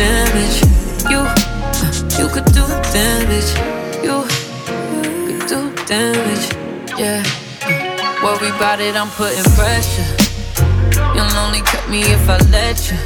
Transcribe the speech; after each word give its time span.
Damage. 0.00 0.58
You, 1.12 1.20
you 2.16 2.26
could 2.32 2.48
do 2.56 2.64
damage. 2.96 3.50
You, 4.06 4.24
could 5.28 5.46
do 5.46 5.60
damage. 5.84 6.46
Yeah. 6.96 7.20
Worry 8.24 8.48
about 8.48 8.80
it, 8.80 8.96
I'm 8.96 9.10
putting 9.20 9.44
pressure. 9.58 10.10
You'll 11.14 11.36
only 11.44 11.60
cut 11.60 11.84
me 11.90 12.00
if 12.16 12.24
I 12.30 12.38
let 12.48 12.78
you. 12.88 12.96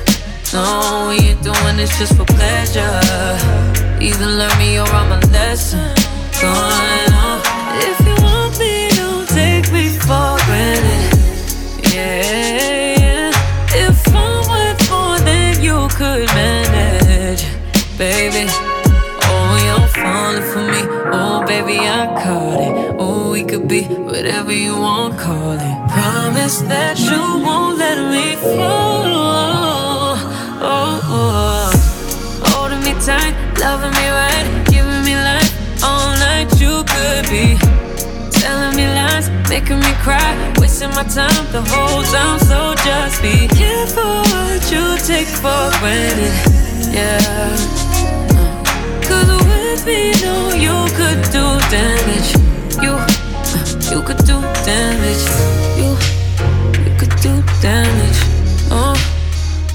No, 0.53 1.09
we 1.09 1.17
ain't 1.31 1.43
doing 1.43 1.77
this 1.77 1.99
just 1.99 2.15
for 2.17 2.27
pleasure. 2.27 2.95
Either 4.01 4.27
learn 4.39 4.57
me 4.59 4.79
or 4.79 4.87
I'm 4.87 5.11
a 5.11 5.21
lesson. 5.35 5.91
Going 6.41 7.13
on. 7.27 7.41
If 7.91 7.99
you 8.07 8.15
want 8.23 8.55
me, 8.63 8.89
don't 8.95 9.29
take 9.29 9.67
me 9.73 9.89
for 9.99 10.39
granted. 10.47 11.11
Yeah, 11.93 12.24
baby. 17.97 18.47
Oh, 19.27 19.55
you're 19.65 19.89
falling 19.89 20.43
for 20.43 20.63
me. 20.63 20.83
Oh, 21.13 21.45
baby, 21.47 21.79
I 21.79 22.07
caught 22.23 22.61
it. 22.61 22.97
Oh, 22.99 23.31
we 23.31 23.45
could 23.45 23.69
be 23.69 23.83
whatever 23.83 24.53
you 24.53 24.77
want, 24.77 25.19
call 25.19 25.53
it. 25.53 25.91
Promise 25.91 26.63
that 26.63 26.99
you 26.99 27.45
won't 27.45 27.79
let 27.79 27.99
me 28.11 28.37
fall. 28.37 29.05
Oh, 30.61 31.01
oh. 31.05 31.71
Holding 32.51 32.81
me 32.81 32.95
tight, 33.01 33.35
loving 33.61 33.93
me 33.93 34.09
right, 34.09 34.65
giving 34.67 35.05
me 35.05 35.15
life 35.15 35.53
all 35.85 36.11
night. 36.19 36.49
You 36.61 36.83
could 36.85 37.25
be 37.31 37.57
telling 38.31 38.77
me 38.77 38.87
lies, 38.87 39.31
making 39.49 39.79
me 39.79 39.93
cry, 40.03 40.55
wasting 40.59 40.91
my 40.91 41.05
time 41.05 41.47
the 41.53 41.63
whole 41.63 42.03
time. 42.03 42.39
So 42.41 42.75
just 42.83 43.23
be 43.23 43.47
careful 43.49 44.23
what 44.35 44.63
you 44.73 44.99
take 45.07 45.29
for 45.29 45.71
granted. 45.79 46.35
Yeah. 46.93 47.84
Me, 49.83 50.13
no, 50.23 50.51
you 50.55 50.87
could 50.97 51.21
do 51.31 51.45
damage. 51.69 52.31
You, 52.81 52.95
you 53.91 54.01
could 54.03 54.19
do 54.19 54.41
damage. 54.65 55.25
You, 55.77 55.91
you 56.85 56.97
could 56.97 57.15
do 57.21 57.43
damage. 57.61 58.21
Oh, 58.71 58.95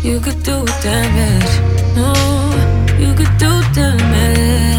you 0.02 0.20
could 0.20 0.42
do 0.42 0.66
damage. 0.82 1.54
No, 1.96 2.14
you 2.98 3.14
could 3.14 3.38
do 3.38 3.62
damage. 3.74 4.79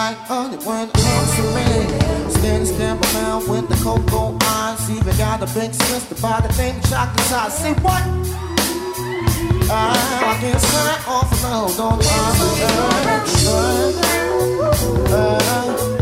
like 0.00 0.30
only 0.30 0.56
one 0.64 0.88
answering. 0.96 1.88
Standing 2.30 2.66
stamp 2.74 3.00
around 3.12 3.42
with 3.50 3.68
the 3.68 3.76
cocoa 3.84 4.38
eyes. 4.56 4.90
Even 4.90 5.16
got 5.18 5.42
a 5.42 5.48
big 5.58 5.74
sister 5.74 6.14
by 6.22 6.40
the 6.40 6.50
name 6.56 6.76
of 6.78 6.84
Chocolate 6.88 7.26
Thai. 7.28 7.48
Say 7.50 7.72
what? 7.84 8.02
Ah, 9.72 10.30
I, 10.30 10.40
can't 10.40 10.60
sign 10.72 11.00
off 11.14 11.30
alone. 11.44 11.72
Don't 11.80 12.00
lie. 12.06 12.34
Uh, 12.62 13.58
uh, 15.12 15.96
uh 15.96 15.99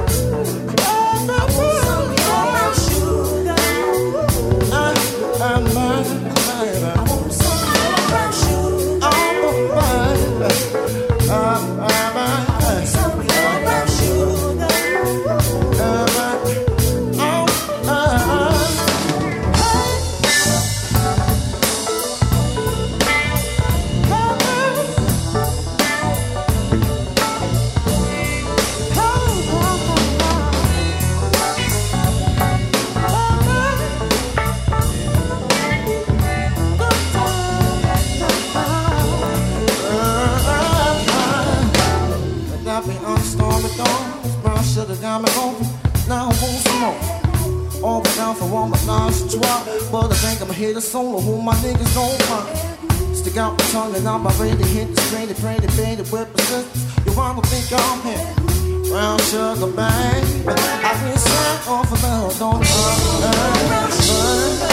all 48.42 48.68
my 48.68 48.78
nice 48.86 49.20
try. 49.32 49.58
But 49.90 50.12
I 50.12 50.14
think 50.14 50.40
I'ma 50.42 50.52
hit 50.52 50.76
a 50.76 50.80
solo, 50.80 51.20
who 51.20 51.42
my 51.42 51.54
niggas 51.56 51.94
don't 51.94 52.20
mind. 52.30 53.16
Stick 53.16 53.36
out 53.36 53.58
my 53.58 53.64
tongue 53.72 53.94
and 53.96 54.06
I'm 54.08 54.26
ready 54.40 54.56
to 54.56 54.66
hit 54.66 54.94
the 54.94 55.02
pray 55.10 55.26
to 55.26 55.68
pay 55.76 55.94
the 55.94 56.04
whip 56.04 56.32
persistence. 56.32 57.06
You 57.06 57.12
wanna 57.16 57.42
think 57.42 57.72
I'm 57.72 58.00
here? 58.02 58.34
Brown 58.90 59.18
sugar 59.18 59.70
bang. 59.72 60.24
I've 60.48 61.00
been 61.04 61.18
sent 61.18 61.68
off 61.68 61.92
of 61.92 62.02
love, 62.02 62.38
don't 62.38 62.64
Oh, 64.10 64.67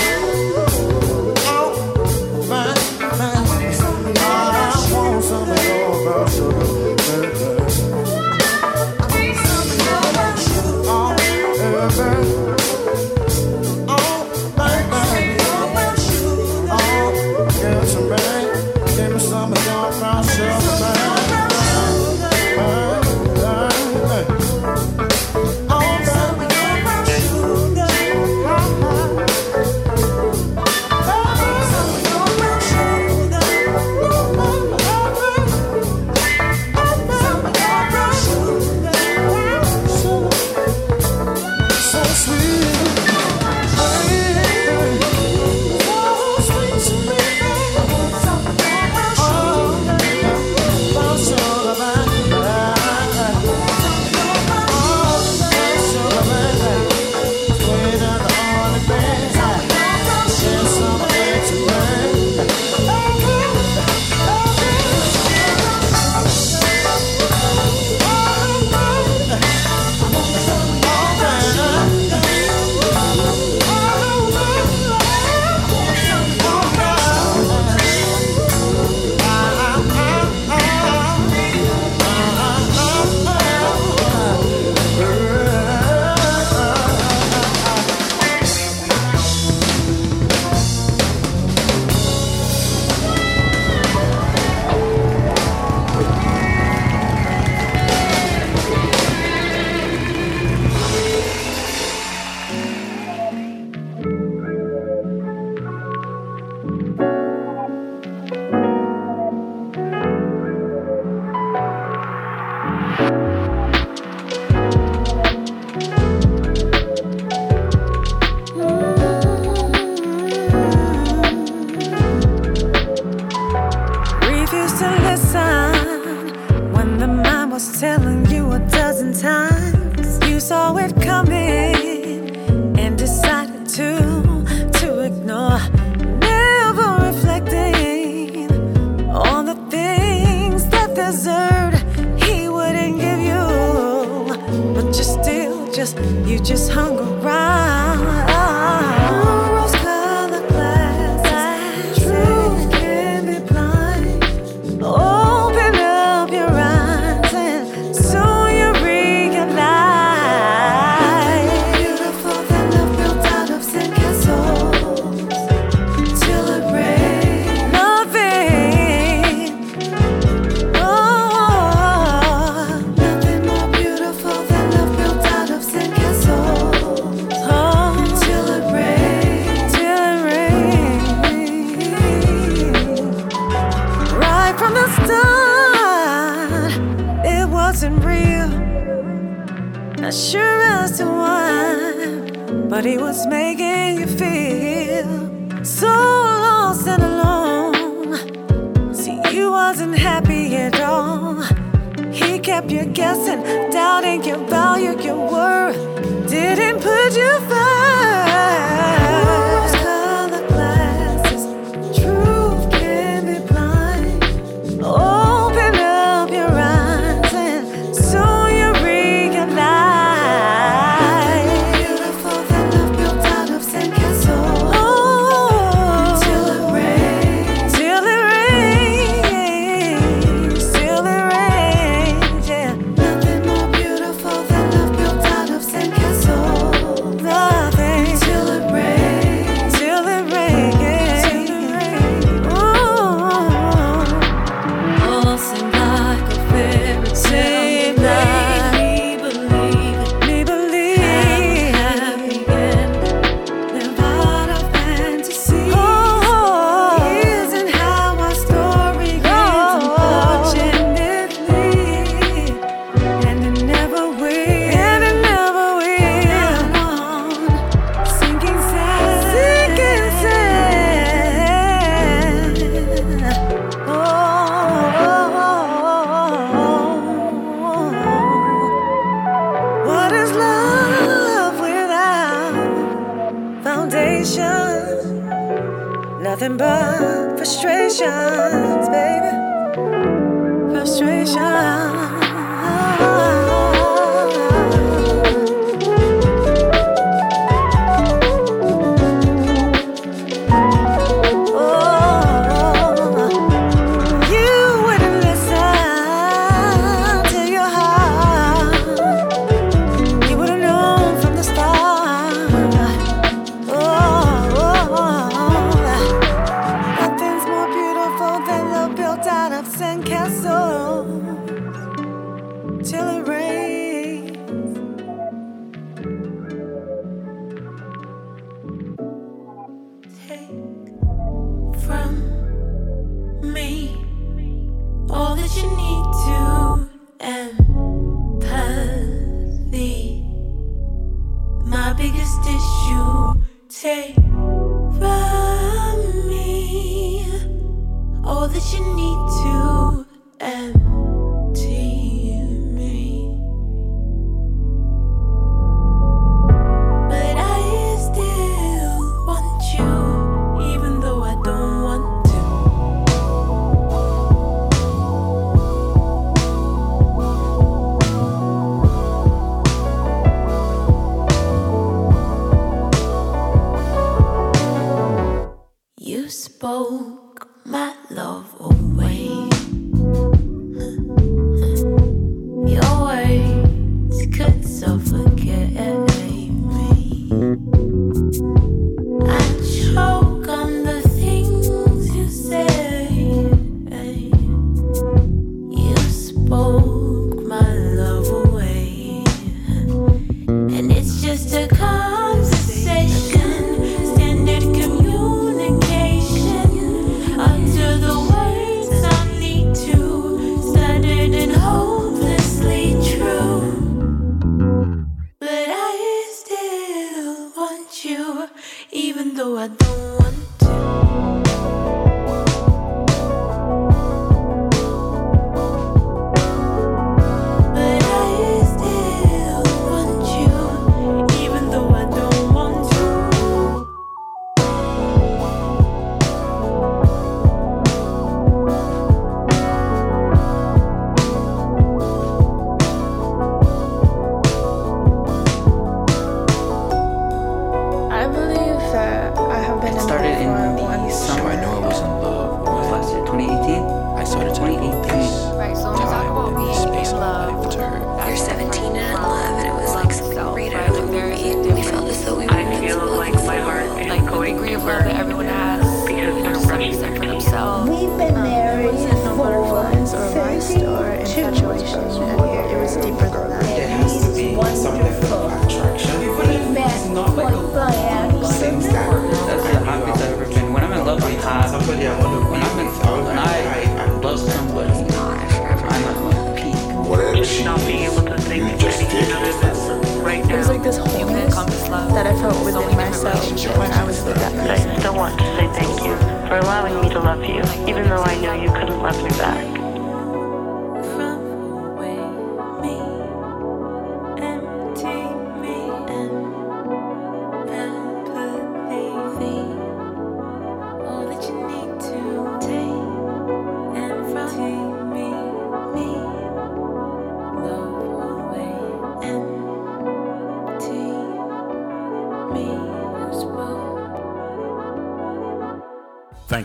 Thank 499.46 499.78
you 499.78 499.85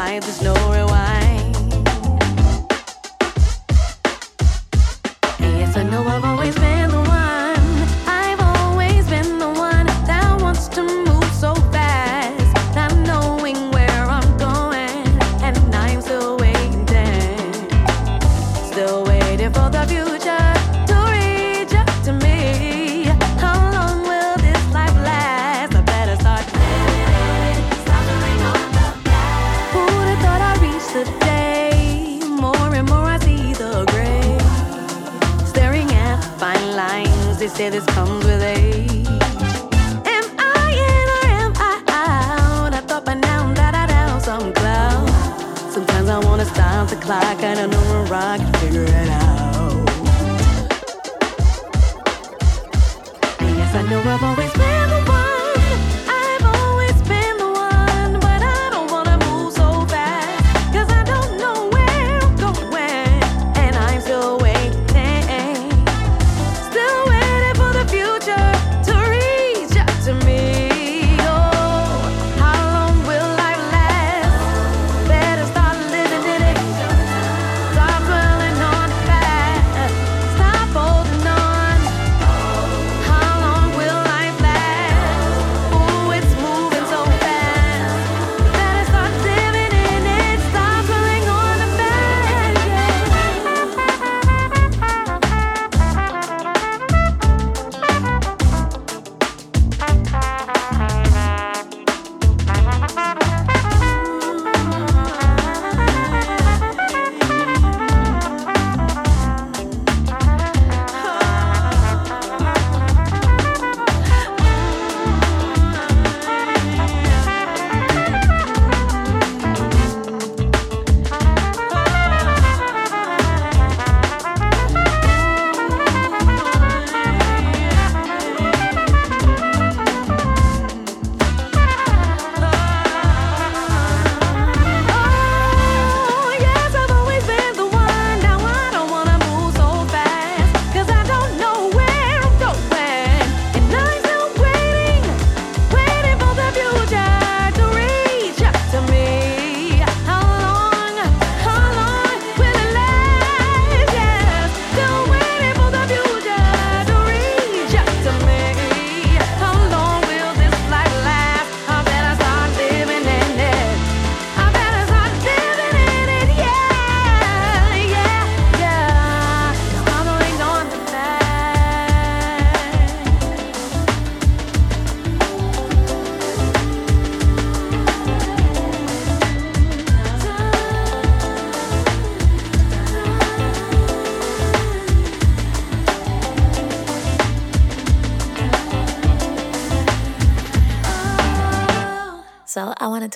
fight, 0.00 0.22
there's 0.22 0.42
no 0.42 0.54
rewind. 0.72 1.56
Yes, 5.40 5.76
I 5.76 5.82
know 5.90 6.02
I've 6.14 6.29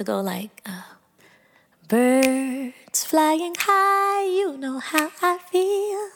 go 0.04 0.20
like, 0.20 0.62
uh, 0.66 0.82
birds 1.88 3.04
flying 3.04 3.54
high, 3.58 4.24
you 4.24 4.56
know 4.56 4.78
how 4.78 5.10
I 5.22 5.38
feel. 5.38 6.10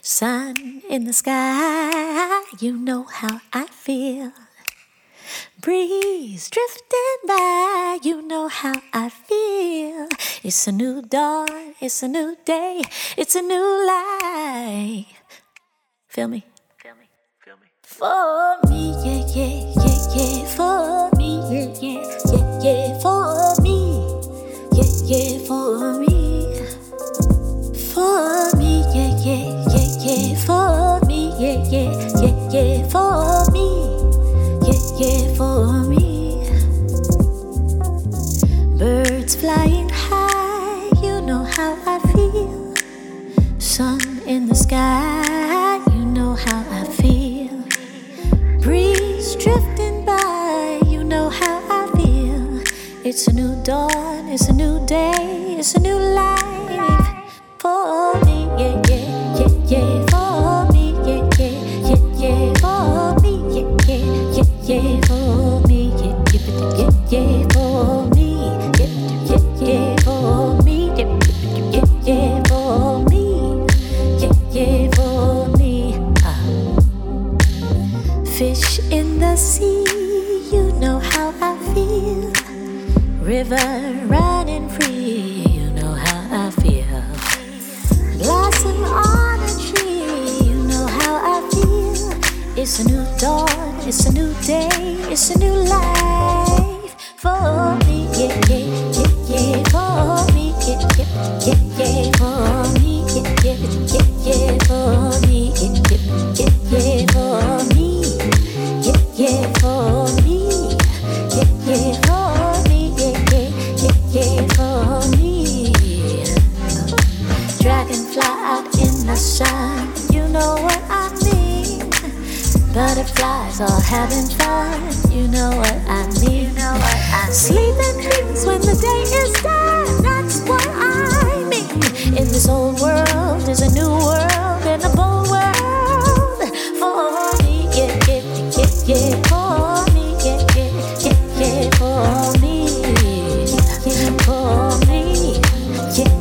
Sun 0.00 0.82
in 0.88 1.04
the 1.04 1.12
sky, 1.12 2.42
you 2.60 2.76
know 2.76 3.04
how 3.04 3.40
I 3.52 3.66
feel. 3.66 4.32
Breeze 5.60 6.50
drifting 6.50 7.20
by, 7.26 7.98
you 8.02 8.20
know 8.20 8.48
how 8.48 8.74
I 8.92 9.08
feel. 9.08 10.08
It's 10.42 10.66
a 10.66 10.72
new 10.72 11.02
dawn, 11.02 11.74
it's 11.80 12.02
a 12.02 12.08
new 12.08 12.36
day, 12.44 12.82
it's 13.16 13.34
a 13.34 13.42
new 13.42 13.86
life. 13.86 15.06
Feel 16.08 16.28
me? 16.28 16.44
Feel 16.78 16.94
me? 16.96 17.08
Feel 17.38 17.56
me? 17.56 17.68
For 17.82 18.58
me, 18.68 18.90
yeah, 19.04 19.24
yeah, 19.34 19.72
yeah, 19.80 19.98
yeah. 20.16 20.46
For 20.56 21.16
me, 21.16 21.40
yeah, 21.48 21.72
yeah, 21.80 22.18
yeah 22.32 22.51
yeah, 22.62 22.96
for 23.00 23.60
me, 23.60 23.76
yeah, 24.72 24.86
yeah, 25.10 25.38
for 25.46 25.98
me, 25.98 26.14
for 27.92 28.56
me, 28.56 28.84
yeah, 28.94 29.10
yeah, 29.26 29.46
yeah, 29.72 29.88
yeah, 29.98 30.36
for 30.46 30.71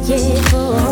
yeah. 0.04 0.42
Oh. 0.54 0.91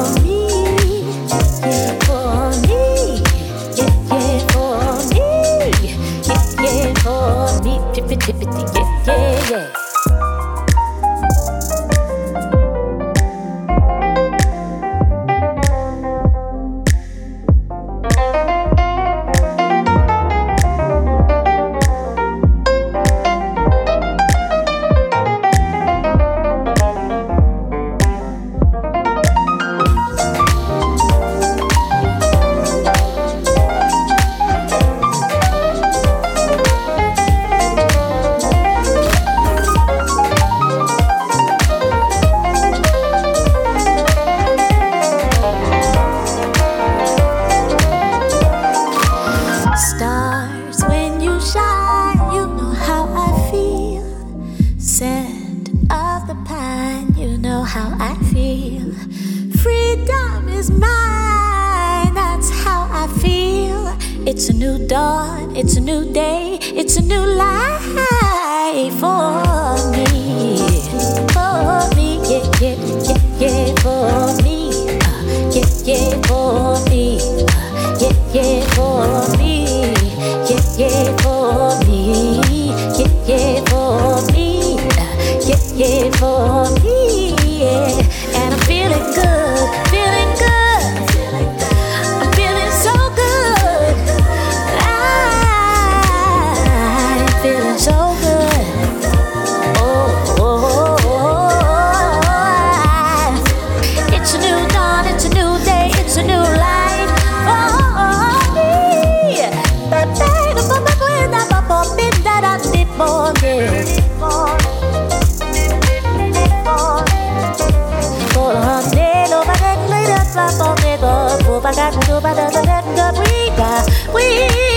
we 121.95 122.01
do 122.05 122.21
better 122.21 122.49
than 122.51 122.95
da 122.95 123.11
we 123.17 123.49
got, 123.57 123.89
we. 124.13 124.68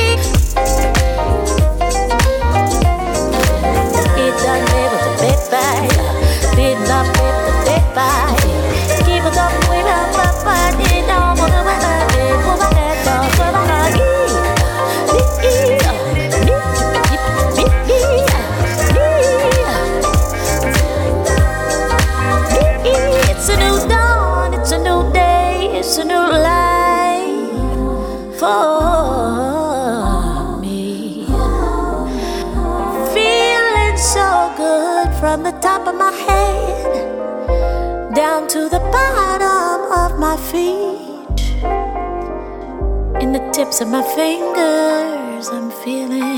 of 43.82 43.88
my 43.88 44.02
fingers, 44.14 45.48
I'm 45.48 45.70
feeling. 45.82 46.31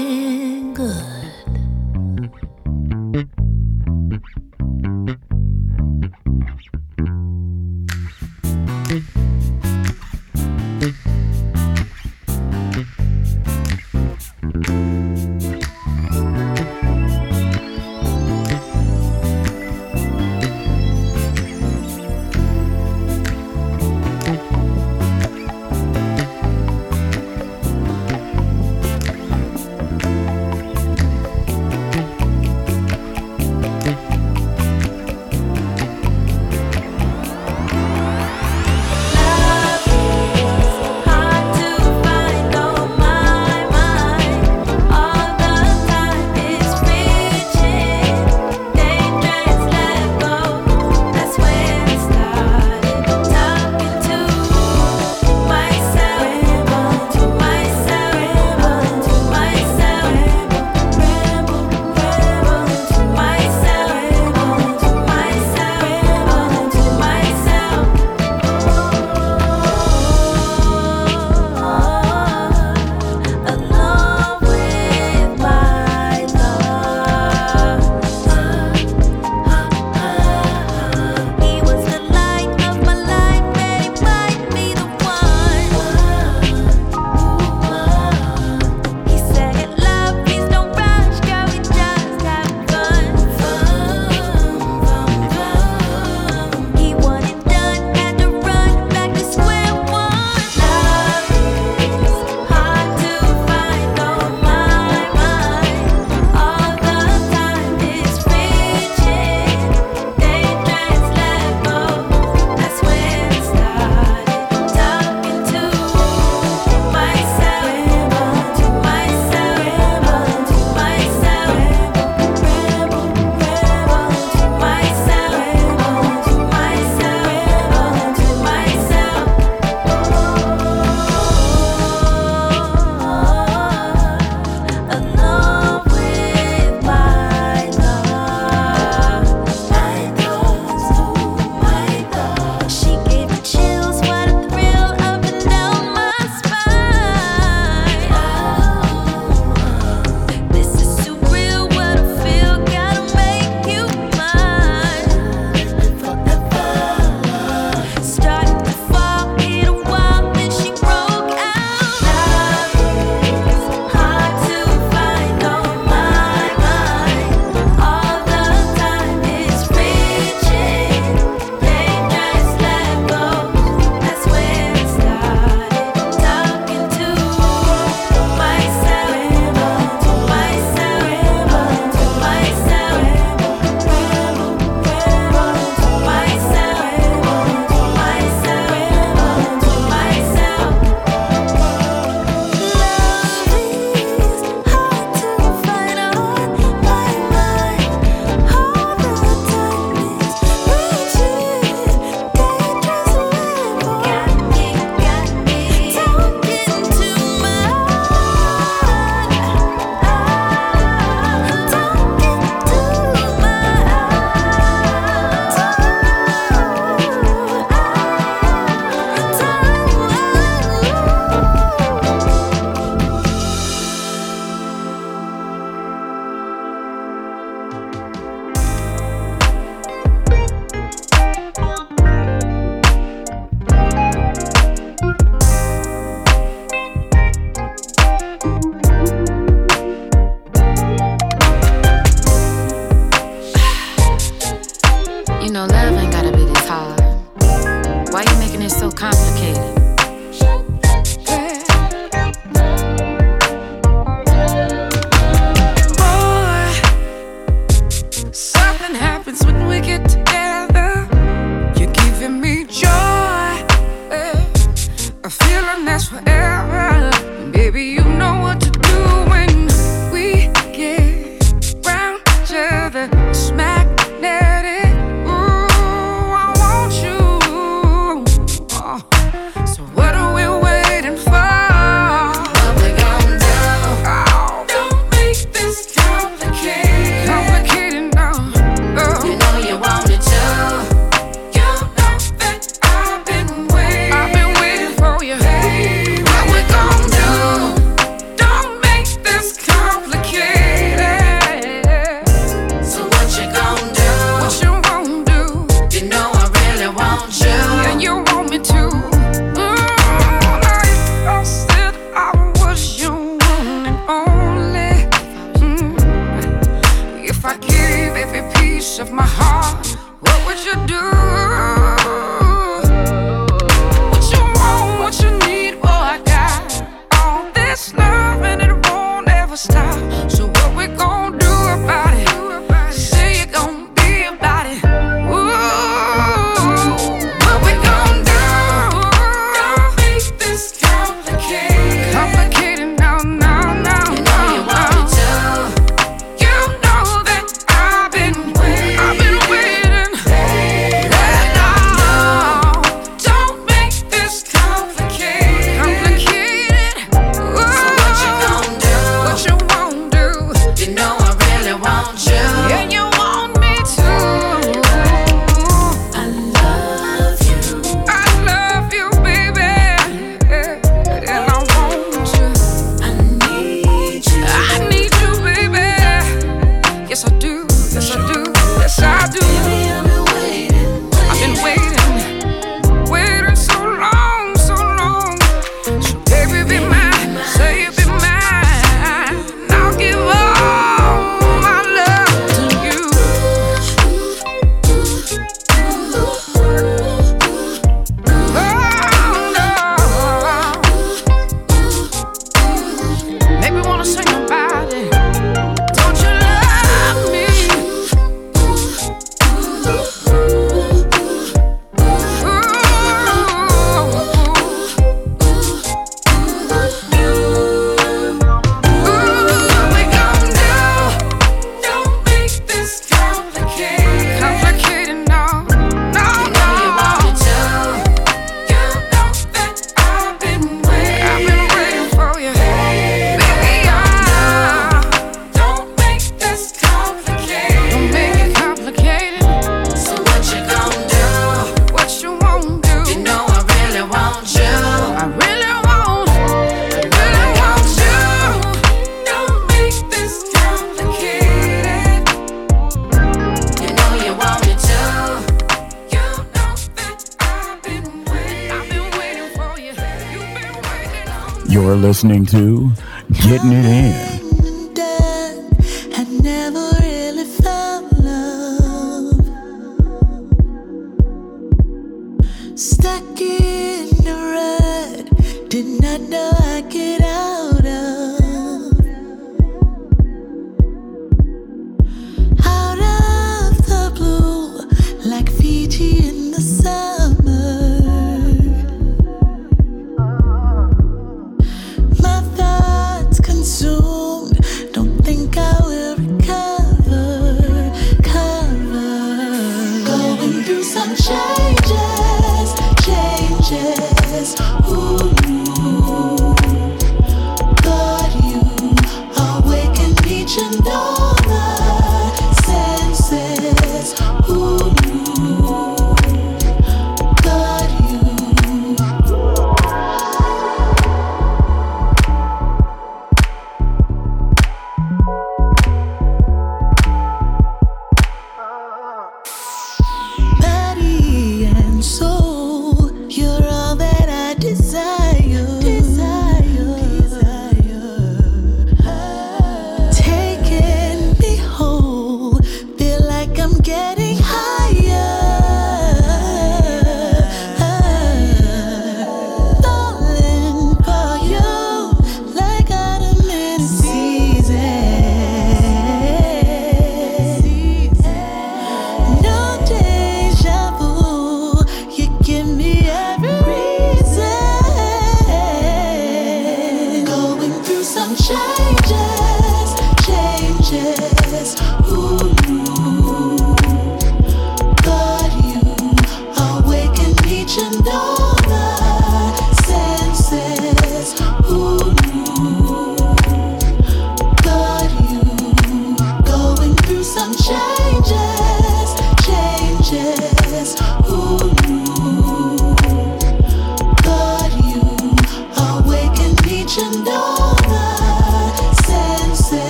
Listening 462.25 462.47
to 462.47 462.74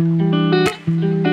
Música 0.00 1.29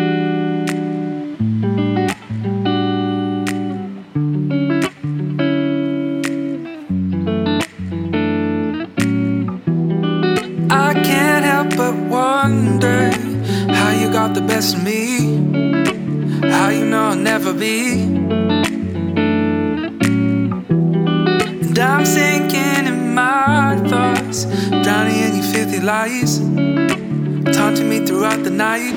night, 28.57 28.95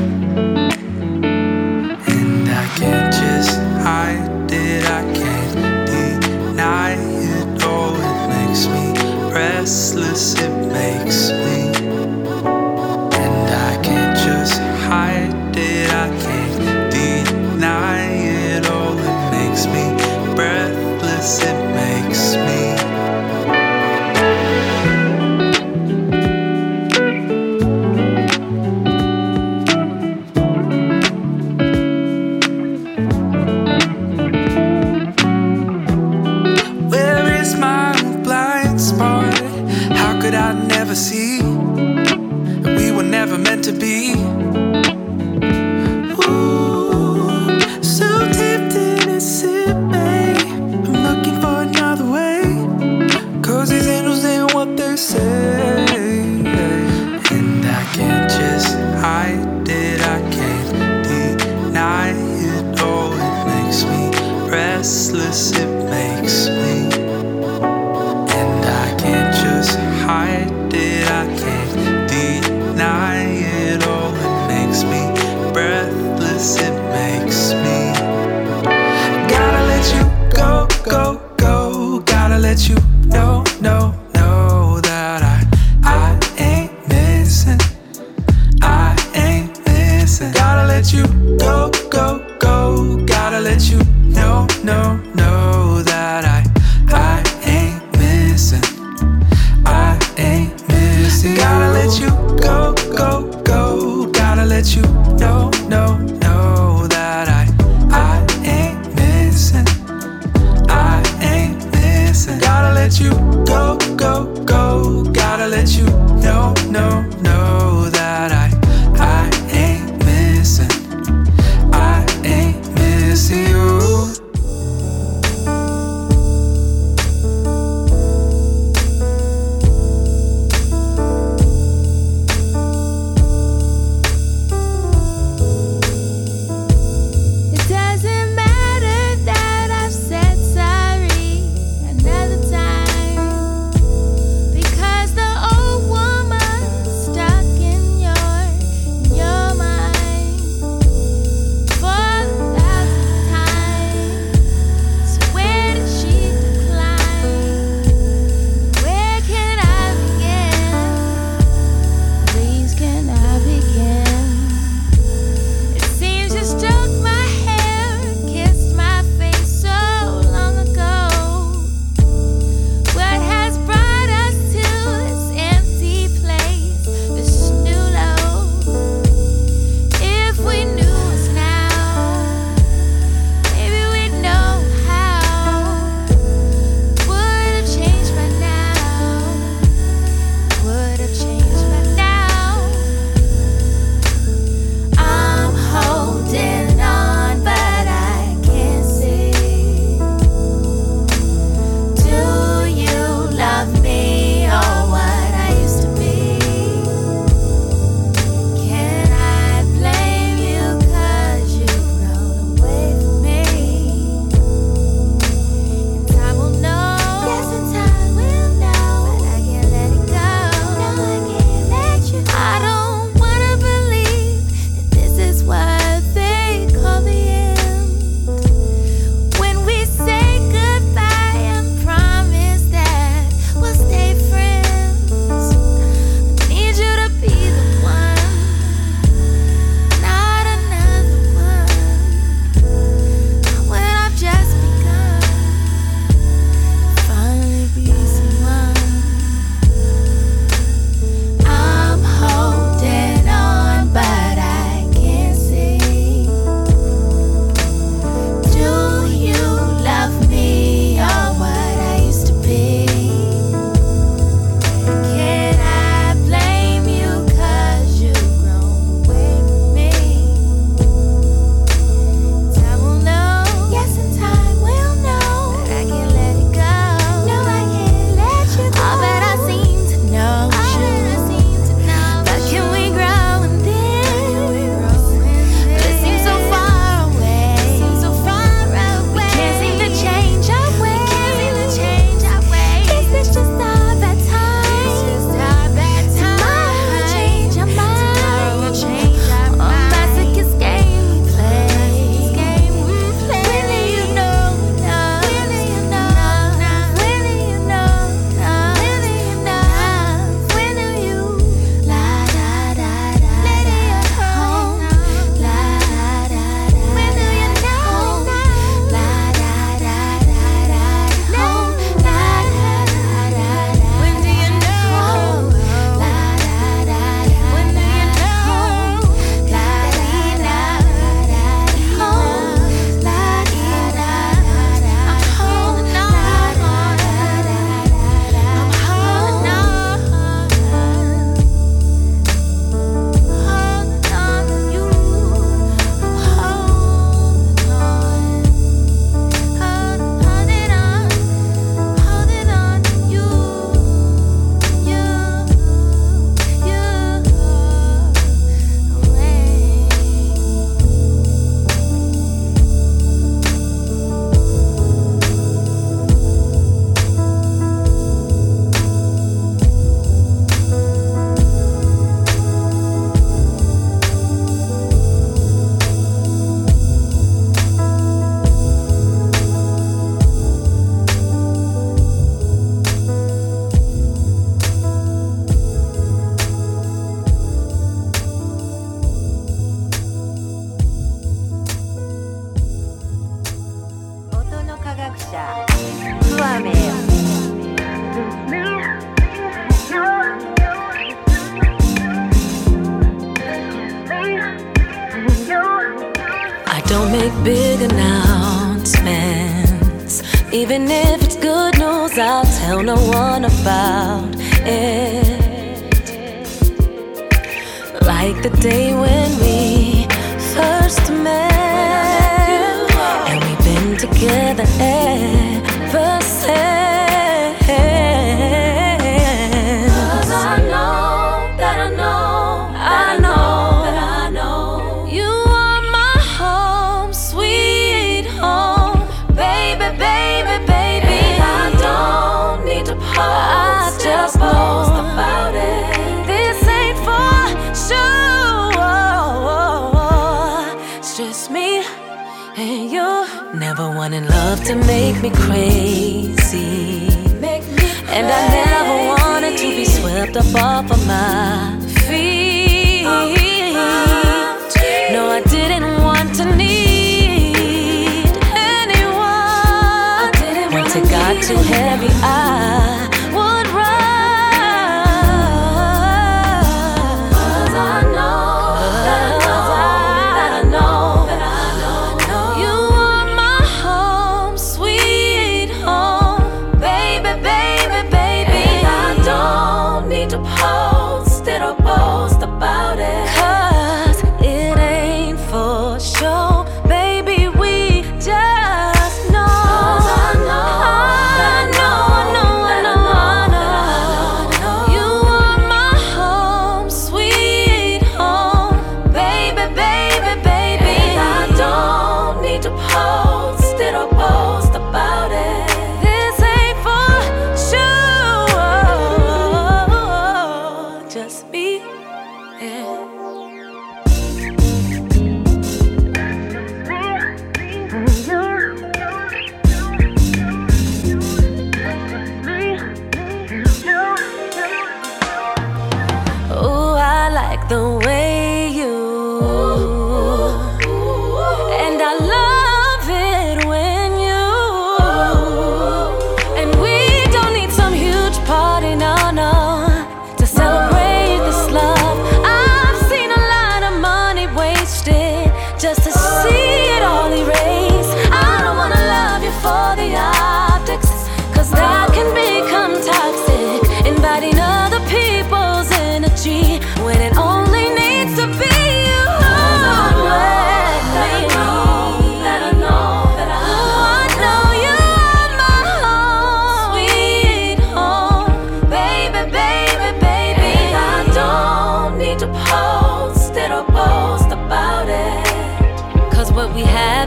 and 2.08 2.48
I 2.48 2.66
can't 2.78 3.12
just. 3.12 3.69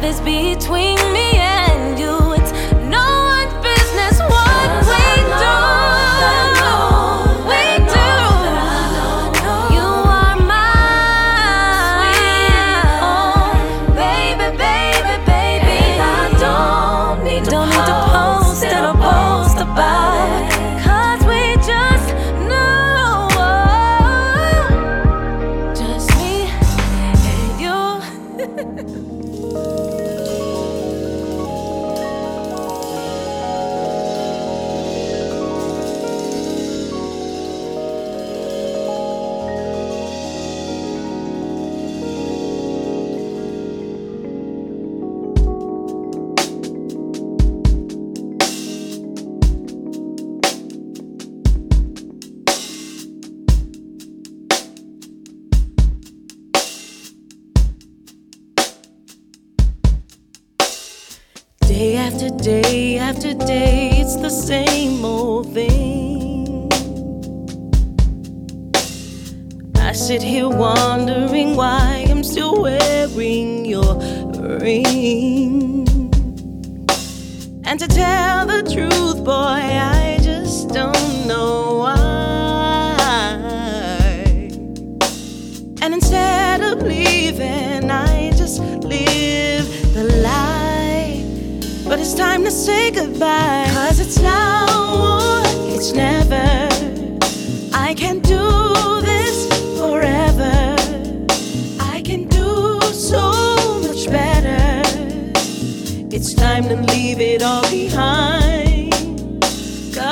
Have 0.04 0.14
is 0.14 0.20
between 0.22 1.13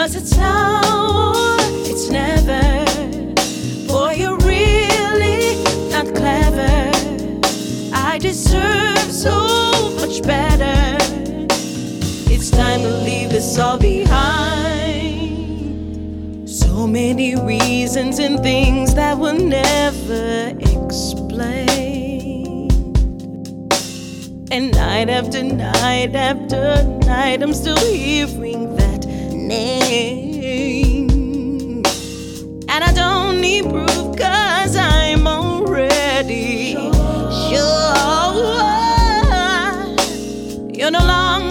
Cause 0.02 0.16
it's 0.16 0.36
or 0.36 1.58
it's 1.86 2.10
never. 2.10 2.60
Boy, 3.88 4.14
you're 4.14 4.36
really 4.38 5.62
not 5.92 6.08
clever. 6.16 6.90
I 7.94 8.18
deserve 8.18 9.12
so 9.12 9.94
much 9.98 10.24
better. 10.24 10.98
It's 12.34 12.50
time 12.50 12.82
to 12.82 12.90
leave 13.06 13.30
this 13.30 13.60
all 13.60 13.78
behind. 13.78 14.10
So 16.50 16.88
many 16.88 17.36
reasons 17.36 18.18
and 18.18 18.40
things 18.40 18.96
that 18.96 19.20
were 19.20 19.34
never 19.34 20.52
explained. 20.62 21.62
And 24.52 24.72
night 24.72 25.10
after 25.12 25.44
night 25.44 26.16
after 26.16 26.84
night, 27.06 27.44
I'm 27.44 27.54
still 27.54 27.78
hearing 27.78 28.81
name. 29.52 31.12
And 32.70 32.84
I 32.90 32.92
don't 32.94 33.42
need 33.42 33.64
proof, 33.70 34.16
cause 34.18 34.76
I'm 34.78 35.28
already 35.28 36.74
sure. 37.50 37.82
You're 40.78 40.92
no 40.92 41.04
longer 41.06 41.51